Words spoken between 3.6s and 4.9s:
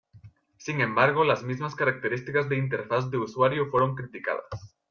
fueron criticadas.